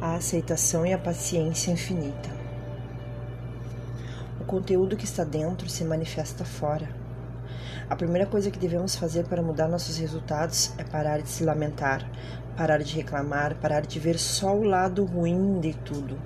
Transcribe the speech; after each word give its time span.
a 0.00 0.14
aceitação 0.14 0.86
e 0.86 0.94
a 0.94 0.98
paciência 0.98 1.70
infinita. 1.70 2.30
O 4.40 4.44
conteúdo 4.44 4.96
que 4.96 5.04
está 5.04 5.24
dentro 5.24 5.68
se 5.68 5.84
manifesta 5.84 6.42
fora. 6.42 6.88
A 7.88 7.94
primeira 7.94 8.26
coisa 8.26 8.50
que 8.50 8.58
devemos 8.58 8.96
fazer 8.96 9.26
para 9.26 9.42
mudar 9.42 9.68
nossos 9.68 9.98
resultados 9.98 10.72
é 10.78 10.84
parar 10.84 11.20
de 11.20 11.28
se 11.28 11.44
lamentar, 11.44 12.10
parar 12.56 12.78
de 12.78 12.96
reclamar, 12.96 13.56
parar 13.56 13.82
de 13.82 14.00
ver 14.00 14.18
só 14.18 14.56
o 14.56 14.62
lado 14.62 15.04
ruim 15.04 15.60
de 15.60 15.74
tudo, 15.74 16.18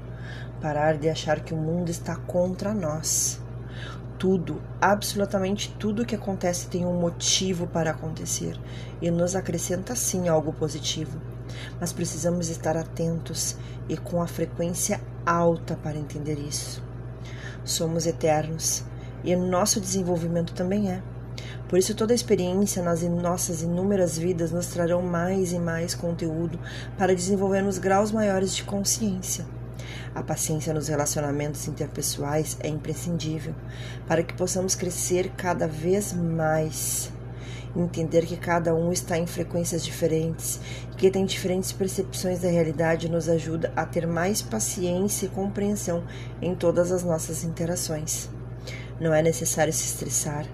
parar 0.61 0.96
de 0.96 1.09
achar 1.09 1.41
que 1.41 1.52
o 1.52 1.56
mundo 1.56 1.91
está 1.91 2.14
contra 2.14 2.72
nós. 2.72 3.41
Tudo, 4.20 4.62
absolutamente 4.80 5.75
tudo 5.80 6.06
que 6.06 6.14
acontece 6.14 6.68
tem 6.68 6.86
um 6.86 7.00
motivo 7.00 7.66
para 7.66 7.91
acontecer 7.91 8.56
e 9.02 9.11
nos 9.11 9.34
acrescenta 9.34 9.96
sim 9.96 10.29
algo 10.29 10.52
positivo 10.52 11.34
mas 11.80 11.93
precisamos 11.93 12.48
estar 12.48 12.77
atentos 12.77 13.57
e 13.89 13.96
com 13.96 14.22
a 14.22 14.26
frequência 14.26 15.00
alta 15.25 15.77
para 15.77 15.99
entender 15.99 16.39
isso. 16.39 16.82
Somos 17.64 18.07
eternos 18.07 18.85
e 19.22 19.35
nosso 19.35 19.80
desenvolvimento 19.80 20.53
também 20.53 20.90
é. 20.90 21.03
Por 21.68 21.79
isso, 21.79 21.94
toda 21.94 22.14
experiência 22.14 22.82
nas 22.82 23.03
nossas 23.03 23.63
inúmeras 23.63 24.18
vidas 24.18 24.53
nos 24.53 24.67
trarão 24.67 25.03
mais 25.03 25.53
e 25.53 25.58
mais 25.58 25.94
conteúdo 25.94 26.58
para 26.99 27.14
desenvolvermos 27.14 27.79
graus 27.79 28.13
maiores 28.13 28.55
de 28.55 28.63
consciência. 28.64 29.46
A 30.14 30.22
paciência 30.22 30.72
nos 30.72 30.89
relacionamentos 30.89 31.66
interpessoais 31.66 32.56
é 32.61 32.69
imprescindível 32.69 33.55
para 34.06 34.22
que 34.22 34.34
possamos 34.34 34.75
crescer 34.75 35.33
cada 35.36 35.66
vez 35.66 36.12
mais 36.12 37.11
Entender 37.77 38.25
que 38.25 38.37
cada 38.37 38.73
um 38.73 38.92
está 38.92 39.19
em 39.19 39.27
frequências 39.27 39.84
diferentes 39.84 40.61
e 40.92 40.95
que 40.95 41.11
tem 41.11 41.25
diferentes 41.25 41.73
percepções 41.73 42.41
da 42.41 42.48
realidade 42.48 43.11
nos 43.11 43.28
ajuda 43.28 43.73
a 43.75 43.84
ter 43.84 44.06
mais 44.06 44.41
paciência 44.41 45.27
e 45.27 45.31
compreensão 45.31 46.05
em 46.41 46.55
todas 46.55 46.92
as 46.92 47.03
nossas 47.03 47.42
interações. 47.42 48.31
Não 49.00 49.12
é 49.12 49.20
necessário 49.20 49.72
se 49.72 49.86
estressar, 49.86 50.47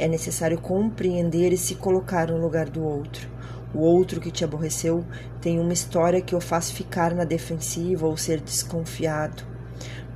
é 0.00 0.08
necessário 0.08 0.60
compreender 0.60 1.52
e 1.52 1.56
se 1.56 1.76
colocar 1.76 2.28
no 2.28 2.38
lugar 2.38 2.68
do 2.68 2.82
outro. 2.82 3.28
O 3.72 3.80
outro 3.80 4.20
que 4.20 4.32
te 4.32 4.44
aborreceu 4.44 5.04
tem 5.40 5.60
uma 5.60 5.72
história 5.72 6.20
que 6.20 6.34
o 6.34 6.40
faz 6.40 6.70
ficar 6.70 7.14
na 7.14 7.24
defensiva 7.24 8.06
ou 8.06 8.16
ser 8.16 8.40
desconfiado. 8.40 9.44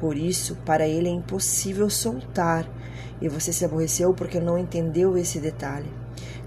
Por 0.00 0.16
isso, 0.16 0.56
para 0.64 0.86
ele 0.88 1.08
é 1.08 1.12
impossível 1.12 1.88
soltar, 1.88 2.68
e 3.20 3.28
você 3.28 3.52
se 3.52 3.64
aborreceu 3.64 4.12
porque 4.14 4.38
não 4.38 4.58
entendeu 4.58 5.16
esse 5.16 5.40
detalhe. 5.40 5.90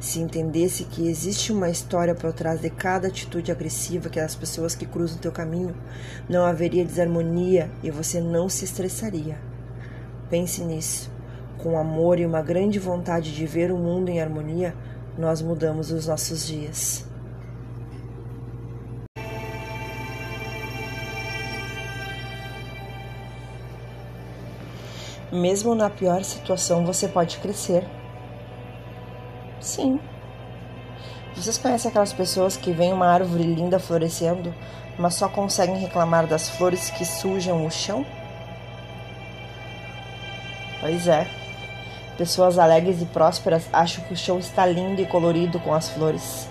Se 0.01 0.19
entendesse 0.19 0.85
que 0.85 1.07
existe 1.07 1.53
uma 1.53 1.69
história 1.69 2.15
por 2.15 2.33
trás 2.33 2.59
de 2.59 2.71
cada 2.71 3.07
atitude 3.07 3.51
agressiva 3.51 4.09
que 4.09 4.19
as 4.19 4.33
pessoas 4.33 4.73
que 4.73 4.83
cruzam 4.83 5.19
teu 5.19 5.31
caminho, 5.31 5.75
não 6.27 6.43
haveria 6.43 6.83
desarmonia 6.83 7.69
e 7.83 7.91
você 7.91 8.19
não 8.19 8.49
se 8.49 8.65
estressaria. 8.65 9.37
Pense 10.27 10.63
nisso. 10.63 11.11
Com 11.59 11.77
amor 11.77 12.19
e 12.19 12.25
uma 12.25 12.41
grande 12.41 12.79
vontade 12.79 13.31
de 13.31 13.45
ver 13.45 13.71
o 13.71 13.77
mundo 13.77 14.09
em 14.09 14.19
harmonia, 14.19 14.73
nós 15.15 15.39
mudamos 15.39 15.91
os 15.91 16.07
nossos 16.07 16.47
dias. 16.47 17.05
Mesmo 25.31 25.75
na 25.75 25.91
pior 25.91 26.23
situação, 26.23 26.83
você 26.83 27.07
pode 27.07 27.37
crescer. 27.37 28.00
Sim. 29.71 30.01
Vocês 31.33 31.57
conhecem 31.57 31.87
aquelas 31.87 32.11
pessoas 32.11 32.57
que 32.57 32.73
veem 32.73 32.91
uma 32.91 33.07
árvore 33.07 33.43
linda 33.43 33.79
florescendo, 33.79 34.53
mas 34.99 35.15
só 35.15 35.29
conseguem 35.29 35.77
reclamar 35.77 36.27
das 36.27 36.49
flores 36.49 36.89
que 36.89 37.05
sujam 37.05 37.65
o 37.65 37.71
chão? 37.71 38.05
Pois 40.81 41.07
é. 41.07 41.25
Pessoas 42.17 42.59
alegres 42.59 43.01
e 43.01 43.05
prósperas 43.05 43.69
acham 43.71 44.03
que 44.03 44.13
o 44.13 44.17
chão 44.17 44.39
está 44.39 44.65
lindo 44.65 45.01
e 45.01 45.05
colorido 45.05 45.57
com 45.57 45.73
as 45.73 45.89
flores. 45.89 46.49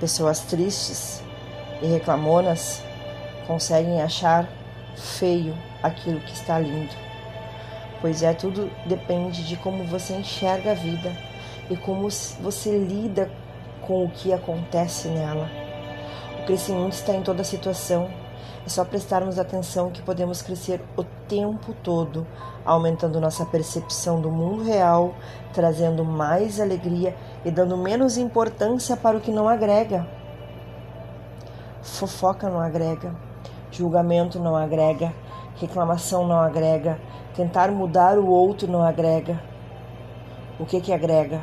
Pessoas 0.00 0.40
tristes 0.40 1.22
e 1.80 1.86
reclamonas 1.86 2.82
conseguem 3.46 4.02
achar 4.02 4.48
feio 4.96 5.56
aquilo 5.80 6.18
que 6.18 6.32
está 6.32 6.58
lindo. 6.58 6.92
Pois 8.00 8.20
é, 8.24 8.32
tudo 8.34 8.68
depende 8.84 9.46
de 9.46 9.56
como 9.56 9.84
você 9.84 10.14
enxerga 10.14 10.72
a 10.72 10.74
vida 10.74 11.27
e 11.70 11.76
como 11.76 12.08
você 12.40 12.78
lida 12.78 13.30
com 13.82 14.04
o 14.04 14.10
que 14.10 14.32
acontece 14.32 15.08
nela. 15.08 15.48
O 16.40 16.46
crescimento 16.46 16.92
está 16.92 17.14
em 17.14 17.22
toda 17.22 17.44
situação. 17.44 18.08
É 18.64 18.68
só 18.68 18.84
prestarmos 18.84 19.38
atenção 19.38 19.90
que 19.90 20.02
podemos 20.02 20.42
crescer 20.42 20.80
o 20.96 21.02
tempo 21.02 21.74
todo, 21.82 22.26
aumentando 22.64 23.20
nossa 23.20 23.46
percepção 23.46 24.20
do 24.20 24.30
mundo 24.30 24.62
real, 24.62 25.14
trazendo 25.54 26.04
mais 26.04 26.60
alegria 26.60 27.16
e 27.44 27.50
dando 27.50 27.76
menos 27.76 28.18
importância 28.18 28.96
para 28.96 29.16
o 29.16 29.20
que 29.20 29.30
não 29.30 29.48
agrega. 29.48 30.06
Fofoca 31.80 32.50
não 32.50 32.60
agrega, 32.60 33.14
julgamento 33.70 34.38
não 34.38 34.54
agrega, 34.54 35.14
reclamação 35.56 36.26
não 36.26 36.38
agrega, 36.38 37.00
tentar 37.34 37.70
mudar 37.70 38.18
o 38.18 38.26
outro 38.26 38.70
não 38.70 38.82
agrega. 38.82 39.40
O 40.60 40.66
que 40.66 40.80
que 40.80 40.92
agrega? 40.92 41.40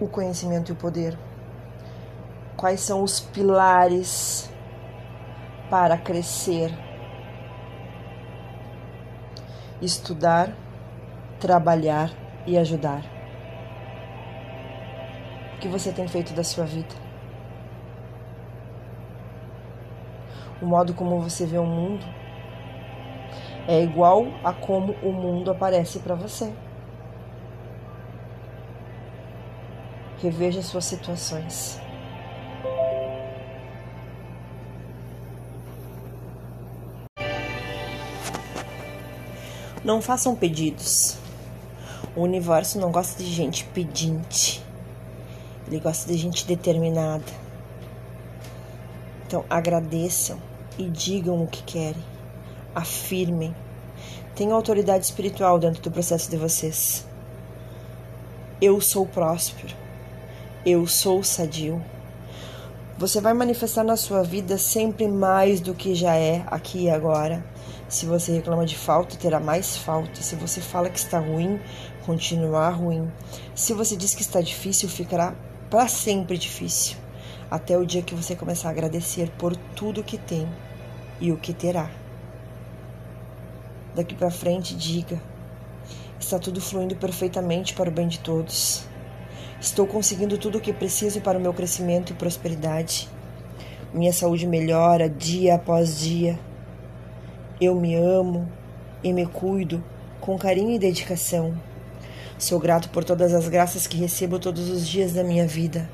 O 0.00 0.06
conhecimento 0.06 0.70
e 0.70 0.72
o 0.72 0.76
poder? 0.76 1.16
Quais 2.56 2.80
são 2.80 3.02
os 3.02 3.20
pilares 3.20 4.50
para 5.70 5.96
crescer? 5.98 6.72
Estudar, 9.80 10.56
trabalhar 11.38 12.10
e 12.46 12.56
ajudar. 12.56 13.02
O 15.54 15.58
que 15.58 15.68
você 15.68 15.92
tem 15.92 16.08
feito 16.08 16.32
da 16.32 16.44
sua 16.44 16.64
vida? 16.64 16.94
O 20.60 20.66
modo 20.66 20.94
como 20.94 21.20
você 21.20 21.44
vê 21.44 21.58
o 21.58 21.66
mundo 21.66 22.06
é 23.68 23.82
igual 23.82 24.26
a 24.44 24.52
como 24.52 24.92
o 25.02 25.12
mundo 25.12 25.50
aparece 25.50 25.98
para 25.98 26.14
você. 26.14 26.52
Reveja 30.22 30.62
suas 30.62 30.86
situações. 30.86 31.78
Não 39.84 40.00
façam 40.00 40.34
pedidos. 40.34 41.16
O 42.16 42.22
universo 42.22 42.80
não 42.80 42.90
gosta 42.90 43.22
de 43.22 43.30
gente 43.30 43.64
pedinte. 43.66 44.64
Ele 45.66 45.78
gosta 45.78 46.10
de 46.10 46.18
gente 46.18 46.46
determinada. 46.46 47.24
Então 49.26 49.44
agradeçam 49.50 50.40
e 50.78 50.88
digam 50.88 51.42
o 51.42 51.46
que 51.46 51.62
querem. 51.62 52.02
Afirmem. 52.74 53.54
Tenham 54.34 54.56
autoridade 54.56 55.04
espiritual 55.04 55.58
dentro 55.58 55.82
do 55.82 55.90
processo 55.90 56.30
de 56.30 56.36
vocês. 56.36 57.06
Eu 58.60 58.80
sou 58.80 59.06
próspero. 59.06 59.85
Eu 60.68 60.84
sou 60.84 61.22
sadio. 61.22 61.80
Você 62.98 63.20
vai 63.20 63.32
manifestar 63.32 63.84
na 63.84 63.96
sua 63.96 64.24
vida 64.24 64.58
sempre 64.58 65.06
mais 65.06 65.60
do 65.60 65.72
que 65.72 65.94
já 65.94 66.16
é 66.16 66.42
aqui 66.48 66.86
e 66.86 66.90
agora. 66.90 67.46
Se 67.88 68.04
você 68.04 68.32
reclama 68.32 68.66
de 68.66 68.76
falta, 68.76 69.14
terá 69.14 69.38
mais 69.38 69.76
falta. 69.76 70.20
Se 70.20 70.34
você 70.34 70.60
fala 70.60 70.90
que 70.90 70.98
está 70.98 71.20
ruim, 71.20 71.60
continuará 72.04 72.68
ruim. 72.70 73.08
Se 73.54 73.74
você 73.74 73.94
diz 73.94 74.12
que 74.12 74.22
está 74.22 74.40
difícil, 74.40 74.88
ficará 74.88 75.36
para 75.70 75.86
sempre 75.86 76.36
difícil. 76.36 76.96
Até 77.48 77.78
o 77.78 77.86
dia 77.86 78.02
que 78.02 78.16
você 78.16 78.34
começar 78.34 78.66
a 78.66 78.72
agradecer 78.72 79.30
por 79.38 79.54
tudo 79.54 80.02
que 80.02 80.18
tem 80.18 80.48
e 81.20 81.30
o 81.30 81.36
que 81.36 81.54
terá. 81.54 81.88
Daqui 83.94 84.16
para 84.16 84.32
frente, 84.32 84.74
diga: 84.74 85.22
está 86.18 86.40
tudo 86.40 86.60
fluindo 86.60 86.96
perfeitamente 86.96 87.72
para 87.72 87.88
o 87.88 87.92
bem 87.92 88.08
de 88.08 88.18
todos. 88.18 88.95
Estou 89.60 89.86
conseguindo 89.86 90.36
tudo 90.36 90.58
o 90.58 90.60
que 90.60 90.72
preciso 90.72 91.20
para 91.22 91.38
o 91.38 91.40
meu 91.40 91.52
crescimento 91.52 92.12
e 92.12 92.16
prosperidade. 92.16 93.08
Minha 93.92 94.12
saúde 94.12 94.46
melhora 94.46 95.08
dia 95.08 95.54
após 95.54 95.98
dia. 95.98 96.38
Eu 97.58 97.74
me 97.74 97.94
amo 97.94 98.46
e 99.02 99.14
me 99.14 99.24
cuido 99.24 99.82
com 100.20 100.36
carinho 100.36 100.74
e 100.74 100.78
dedicação. 100.78 101.54
Sou 102.38 102.60
grato 102.60 102.90
por 102.90 103.02
todas 103.02 103.32
as 103.32 103.48
graças 103.48 103.86
que 103.86 103.96
recebo 103.96 104.38
todos 104.38 104.68
os 104.68 104.86
dias 104.86 105.14
da 105.14 105.24
minha 105.24 105.46
vida. 105.46 105.88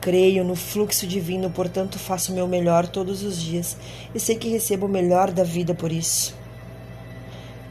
Creio 0.00 0.42
no 0.42 0.56
fluxo 0.56 1.06
divino, 1.06 1.50
portanto 1.50 1.98
faço 1.98 2.32
o 2.32 2.34
meu 2.34 2.48
melhor 2.48 2.88
todos 2.88 3.22
os 3.22 3.36
dias 3.36 3.76
e 4.14 4.20
sei 4.20 4.36
que 4.36 4.48
recebo 4.48 4.86
o 4.86 4.88
melhor 4.88 5.30
da 5.30 5.44
vida 5.44 5.74
por 5.74 5.92
isso. 5.92 6.34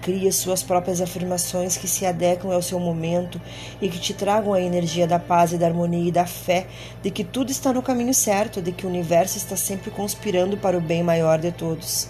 Crie 0.05 0.31
suas 0.31 0.61
próprias 0.61 1.01
afirmações 1.01 1.77
que 1.77 1.87
se 1.87 2.05
adequem 2.05 2.53
ao 2.53 2.61
seu 2.61 2.79
momento 2.79 3.41
e 3.81 3.89
que 3.89 3.97
te 3.97 4.13
tragam 4.13 4.53
a 4.53 4.61
energia 4.61 5.07
da 5.07 5.17
paz 5.17 5.51
e 5.51 5.57
da 5.57 5.65
harmonia 5.65 6.09
e 6.09 6.11
da 6.11 6.27
fé 6.27 6.67
de 7.01 7.09
que 7.09 7.23
tudo 7.23 7.49
está 7.49 7.73
no 7.73 7.81
caminho 7.81 8.13
certo, 8.13 8.61
de 8.61 8.71
que 8.71 8.85
o 8.85 8.89
universo 8.89 9.35
está 9.35 9.55
sempre 9.55 9.89
conspirando 9.89 10.57
para 10.57 10.77
o 10.77 10.79
bem 10.79 11.01
maior 11.01 11.39
de 11.39 11.51
todos. 11.51 12.07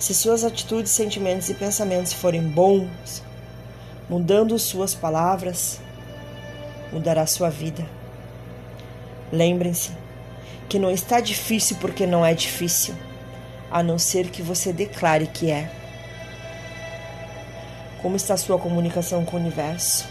Se 0.00 0.12
suas 0.14 0.42
atitudes, 0.42 0.90
sentimentos 0.90 1.48
e 1.48 1.54
pensamentos 1.54 2.12
forem 2.12 2.42
bons, 2.42 3.22
mudando 4.10 4.58
suas 4.58 4.92
palavras, 4.92 5.80
mudará 6.92 7.24
sua 7.24 7.50
vida. 7.50 7.86
Lembrem-se 9.30 9.92
que 10.68 10.76
não 10.76 10.90
está 10.90 11.20
difícil 11.20 11.76
porque 11.80 12.04
não 12.04 12.26
é 12.26 12.34
difícil, 12.34 12.96
a 13.70 13.80
não 13.80 13.96
ser 13.96 14.28
que 14.28 14.42
você 14.42 14.72
declare 14.72 15.28
que 15.28 15.52
é. 15.52 15.77
Como 18.00 18.14
está 18.14 18.36
sua 18.36 18.60
comunicação 18.60 19.24
com 19.24 19.36
o 19.36 19.40
universo? 19.40 20.06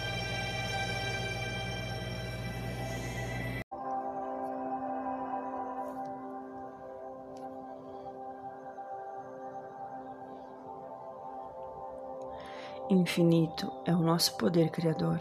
Infinito 12.89 13.71
é 13.85 13.93
o 13.93 13.99
nosso 13.99 14.35
poder 14.35 14.69
criador. 14.69 15.19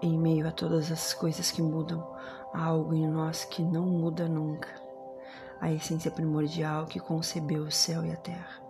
Em 0.00 0.18
meio 0.18 0.48
a 0.48 0.50
todas 0.50 0.90
as 0.90 1.12
coisas 1.12 1.50
que 1.50 1.60
mudam, 1.60 2.02
há 2.54 2.64
algo 2.64 2.94
em 2.94 3.06
nós 3.06 3.44
que 3.44 3.62
não 3.62 3.84
muda 3.84 4.26
nunca. 4.26 4.68
A 5.60 5.70
essência 5.70 6.10
primordial 6.10 6.86
que 6.86 6.98
concebeu 6.98 7.64
o 7.64 7.70
céu 7.70 8.06
e 8.06 8.12
a 8.12 8.16
terra. 8.16 8.67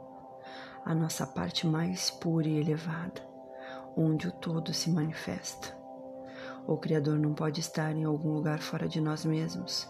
A 0.88 0.94
nossa 0.94 1.26
parte 1.26 1.66
mais 1.66 2.10
pura 2.10 2.48
e 2.48 2.58
elevada, 2.58 3.20
onde 3.94 4.26
o 4.26 4.32
todo 4.32 4.72
se 4.72 4.88
manifesta. 4.88 5.76
O 6.66 6.78
Criador 6.78 7.18
não 7.18 7.34
pode 7.34 7.60
estar 7.60 7.94
em 7.94 8.04
algum 8.04 8.30
lugar 8.30 8.58
fora 8.60 8.88
de 8.88 8.98
nós 8.98 9.22
mesmos. 9.22 9.86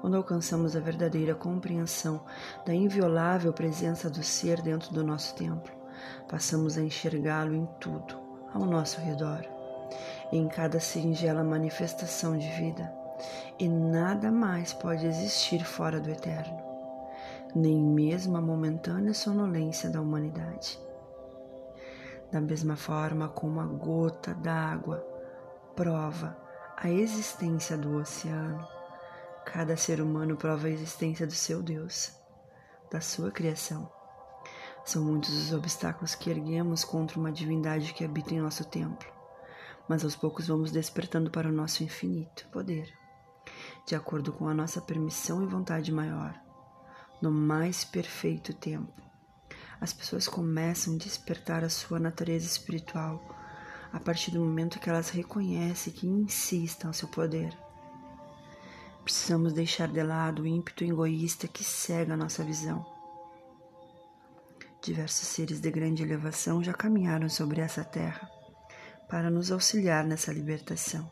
Quando 0.00 0.16
alcançamos 0.16 0.74
a 0.74 0.80
verdadeira 0.80 1.36
compreensão 1.36 2.24
da 2.66 2.74
inviolável 2.74 3.52
presença 3.52 4.10
do 4.10 4.24
ser 4.24 4.60
dentro 4.60 4.92
do 4.92 5.04
nosso 5.04 5.36
templo, 5.36 5.72
passamos 6.28 6.76
a 6.76 6.82
enxergá-lo 6.82 7.54
em 7.54 7.68
tudo 7.78 8.18
ao 8.52 8.66
nosso 8.66 9.00
redor, 9.00 9.46
em 10.32 10.48
cada 10.48 10.80
singela 10.80 11.44
manifestação 11.44 12.36
de 12.36 12.48
vida, 12.48 12.92
e 13.56 13.68
nada 13.68 14.32
mais 14.32 14.72
pode 14.72 15.06
existir 15.06 15.64
fora 15.64 16.00
do 16.00 16.10
eterno, 16.10 16.73
nem 17.54 17.80
mesmo 17.80 18.36
a 18.36 18.40
momentânea 18.40 19.14
sonolência 19.14 19.88
da 19.88 20.00
humanidade. 20.00 20.78
Da 22.32 22.40
mesma 22.40 22.76
forma 22.76 23.28
como 23.28 23.60
a 23.60 23.66
gota 23.66 24.34
d'água 24.34 24.98
prova 25.76 26.36
a 26.76 26.90
existência 26.90 27.78
do 27.78 27.96
oceano, 27.96 28.66
cada 29.46 29.76
ser 29.76 30.00
humano 30.00 30.36
prova 30.36 30.66
a 30.66 30.70
existência 30.70 31.26
do 31.26 31.32
seu 31.32 31.62
Deus, 31.62 32.12
da 32.90 33.00
sua 33.00 33.30
criação. 33.30 33.90
São 34.84 35.04
muitos 35.04 35.30
os 35.30 35.52
obstáculos 35.52 36.14
que 36.14 36.28
erguemos 36.30 36.84
contra 36.84 37.18
uma 37.18 37.32
divindade 37.32 37.94
que 37.94 38.04
habita 38.04 38.34
em 38.34 38.40
nosso 38.40 38.64
templo, 38.64 39.08
mas 39.88 40.04
aos 40.04 40.16
poucos 40.16 40.48
vamos 40.48 40.72
despertando 40.72 41.30
para 41.30 41.48
o 41.48 41.52
nosso 41.52 41.84
infinito 41.84 42.46
poder, 42.50 42.92
de 43.86 43.94
acordo 43.94 44.32
com 44.32 44.48
a 44.48 44.54
nossa 44.54 44.80
permissão 44.80 45.42
e 45.42 45.46
vontade 45.46 45.92
maior, 45.92 46.38
no 47.24 47.30
mais 47.30 47.84
perfeito 47.84 48.54
tempo. 48.54 48.92
As 49.80 49.92
pessoas 49.92 50.28
começam 50.28 50.94
a 50.94 50.98
despertar 50.98 51.64
a 51.64 51.68
sua 51.68 51.98
natureza 51.98 52.46
espiritual 52.46 53.22
a 53.92 54.00
partir 54.00 54.30
do 54.30 54.40
momento 54.40 54.78
que 54.78 54.88
elas 54.88 55.10
reconhecem 55.10 55.92
que 55.92 56.06
insistam 56.06 56.88
ao 56.88 56.94
seu 56.94 57.08
poder. 57.08 57.56
Precisamos 59.02 59.52
deixar 59.52 59.88
de 59.88 60.02
lado 60.02 60.42
o 60.42 60.46
ímpeto 60.46 60.84
egoísta 60.84 61.46
que 61.46 61.62
cega 61.62 62.14
a 62.14 62.16
nossa 62.16 62.42
visão 62.42 62.94
Diversos 64.84 65.28
seres 65.28 65.62
de 65.62 65.70
grande 65.70 66.02
elevação 66.02 66.62
já 66.62 66.74
caminharam 66.74 67.26
sobre 67.30 67.62
essa 67.62 67.82
terra 67.82 68.28
para 69.08 69.30
nos 69.30 69.50
auxiliar 69.50 70.04
nessa 70.04 70.30
libertação. 70.30 71.10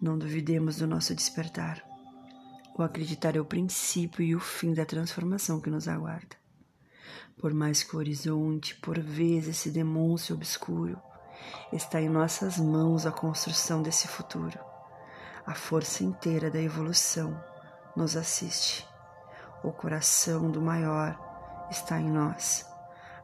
Não 0.00 0.16
duvidemos 0.16 0.76
do 0.76 0.86
nosso 0.86 1.12
despertar. 1.12 1.87
O 2.78 2.82
acreditar 2.84 3.34
é 3.34 3.40
o 3.40 3.44
princípio 3.44 4.24
e 4.24 4.36
o 4.36 4.38
fim 4.38 4.72
da 4.72 4.86
transformação 4.86 5.60
que 5.60 5.68
nos 5.68 5.88
aguarda. 5.88 6.36
Por 7.36 7.52
mais 7.52 7.82
que 7.82 7.96
o 7.96 7.98
horizonte, 7.98 8.76
por 8.76 9.00
vezes, 9.00 9.56
se 9.56 9.70
demonstre 9.70 10.32
obscuro, 10.32 10.96
está 11.72 12.00
em 12.00 12.08
nossas 12.08 12.56
mãos 12.56 13.04
a 13.04 13.10
construção 13.10 13.82
desse 13.82 14.06
futuro. 14.06 14.56
A 15.44 15.56
força 15.56 16.04
inteira 16.04 16.52
da 16.52 16.62
evolução 16.62 17.42
nos 17.96 18.16
assiste. 18.16 18.86
O 19.64 19.72
coração 19.72 20.48
do 20.48 20.62
maior 20.62 21.18
está 21.72 22.00
em 22.00 22.08
nós. 22.08 22.64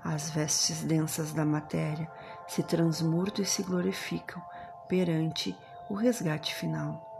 As 0.02 0.30
vestes 0.30 0.82
densas 0.82 1.32
da 1.32 1.44
matéria 1.44 2.10
se 2.48 2.64
transmurtam 2.64 3.44
e 3.44 3.46
se 3.46 3.62
glorificam 3.62 4.42
perante 4.88 5.56
o 5.88 5.94
resgate 5.94 6.52
final. 6.56 7.13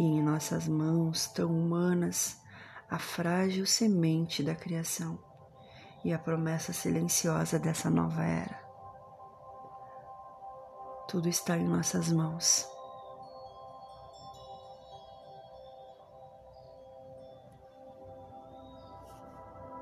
E 0.00 0.02
em 0.02 0.22
nossas 0.22 0.66
mãos 0.66 1.26
tão 1.26 1.50
humanas 1.50 2.40
a 2.88 2.98
frágil 2.98 3.66
semente 3.66 4.42
da 4.42 4.54
criação 4.54 5.18
e 6.02 6.10
a 6.10 6.18
promessa 6.18 6.72
silenciosa 6.72 7.58
dessa 7.58 7.90
nova 7.90 8.24
era. 8.24 8.58
Tudo 11.06 11.28
está 11.28 11.58
em 11.58 11.68
nossas 11.68 12.10
mãos. 12.10 12.66